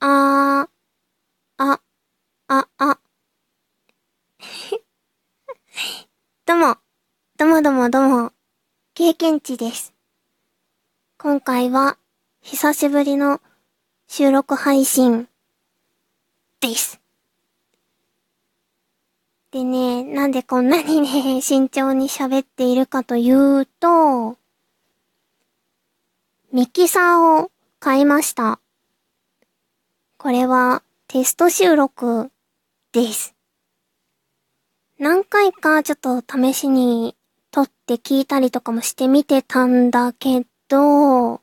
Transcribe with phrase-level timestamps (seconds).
[0.00, 0.70] あー、
[1.56, 1.80] あ、
[2.46, 3.00] あ、あ。
[6.46, 6.76] どうも、
[7.36, 8.32] どうもどうもどうも、
[8.94, 9.92] 経験値です。
[11.18, 11.98] 今回は、
[12.42, 13.40] 久しぶりの
[14.06, 15.28] 収録配信
[16.60, 17.00] です。
[19.50, 24.38] でね、なんでこんなにね、 慎重に喋っているかというと、
[26.52, 28.60] ミキサーを買いました。
[30.18, 32.32] これはテスト収録
[32.90, 33.36] です。
[34.98, 37.14] 何回かちょっと試しに
[37.52, 41.40] 撮って聞いたりとかもしてみてたんだけど、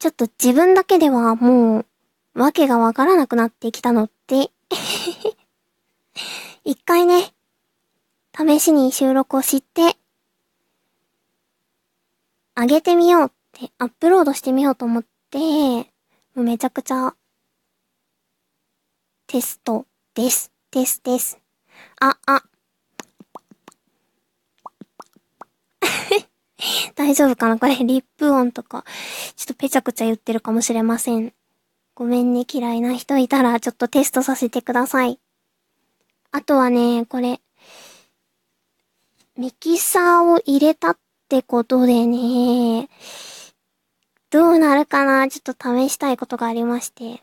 [0.00, 1.86] ちょっと自分だけではもう、
[2.38, 4.50] わけがわからなくなってきたので、
[6.62, 7.32] 一回ね、
[8.36, 9.96] 試しに収録をして、
[12.54, 15.91] 上げてみようって、アップロードしてみようと思って、
[16.34, 17.14] もうめちゃくちゃ、
[19.26, 19.84] テスト
[20.14, 20.50] です。
[20.70, 21.38] テスです。
[22.00, 22.42] あ、あ。
[26.94, 27.58] 大丈夫かな？
[27.58, 28.86] これ、リップ音とか、
[29.36, 31.34] ちょっとぺちゃくちゃ言ってるかもしれません。
[31.94, 35.20] ごめんね、嫌いな人いたら、ちょっとテストさせてください。
[36.30, 37.42] あとはね、これ、
[39.36, 40.98] ミキサーを入れたっ
[41.28, 42.88] てことでね、
[44.32, 45.28] どうなるかな？
[45.28, 47.22] ちょっと試したいことがありまして。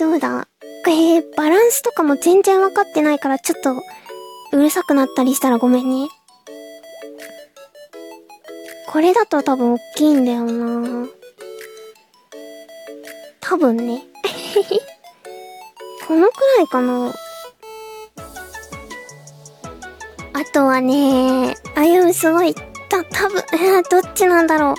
[0.00, 0.48] どうだ？
[0.88, 3.74] えー、バランスとかも全然わかってないから、ちょっと、
[4.56, 6.08] うるさくなったりしたらごめんね。
[8.88, 11.06] これだと多分大きいんだよな
[13.40, 14.02] 多分ね。
[16.08, 17.12] このくらいかな
[20.36, 22.62] あとはね、あゆすごい、た、
[23.04, 24.74] 多分、えー、どっちなんだろう。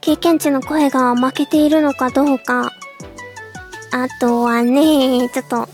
[0.00, 2.72] 経験値の声が負けているのかどうか。
[3.90, 5.68] あとはね、ちょっと。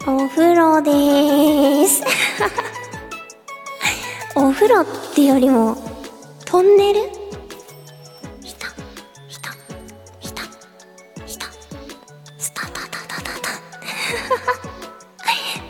[0.10, 2.02] お風呂でーす。
[4.34, 5.76] お風呂ってよりも、
[6.46, 7.17] トンネル？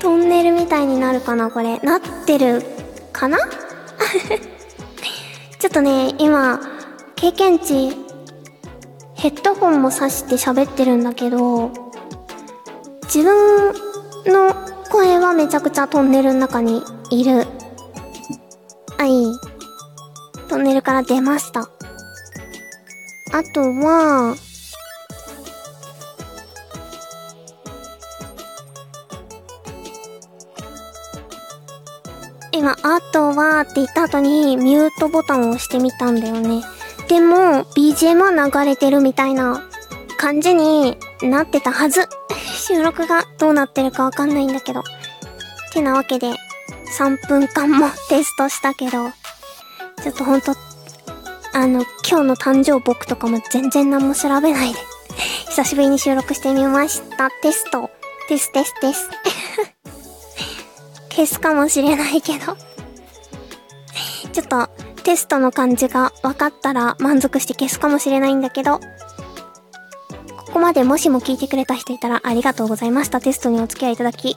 [0.09, 1.79] トンネルみたいになるかなこれ。
[1.81, 2.63] なってる
[3.13, 3.37] かな？
[5.61, 6.59] ちょっとね、今、
[7.15, 7.95] 経験値、
[9.17, 11.71] ヘッドホンも挿して喋ってるんだけど、
[13.03, 13.75] 自分
[14.33, 14.55] の
[14.91, 17.47] 声はめちゃくちゃトンネルの中にいる。
[18.97, 19.27] はい。
[20.49, 21.61] トンネルから出ました。
[21.61, 24.35] あとは、
[32.53, 36.63] 今、あとはって言った後にミュートボタンを押してみたんだよね。
[37.09, 39.63] でも、BGM は流れてるみたいな
[40.17, 42.09] 感じになってたはず。
[42.69, 44.83] 収録がどうなってるかわかんないんだけど。
[45.73, 46.33] てなわけで、
[46.99, 49.11] 3分間もテストしたけど、
[50.03, 50.55] ちょっとほんと、
[51.53, 54.79] あの、今日の誕生僕とかも全然何も調べないで、
[55.51, 57.31] 久しぶりに収録してみました。
[57.43, 57.91] テスト。
[58.29, 59.09] テステステス。
[61.19, 62.57] 消すかもしれないけど。
[64.33, 64.69] ちょっと、
[65.03, 73.21] テストの感じが分かったら満足して消すかもしれないんだけど、ここまでもしも聞いてくれた人いたらありがとうございました。
[73.21, 74.37] テストにお付き合いいただき。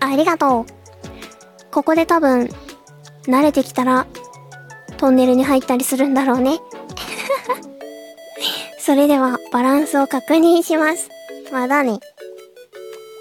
[0.00, 1.70] ありがとう。
[1.70, 2.50] ここで多分、
[3.22, 4.06] 慣れてきたら、
[4.98, 6.58] トンネルに入ったりするんだろうね。
[8.78, 11.08] それでは、バランスを確認します。
[11.50, 11.98] まだね。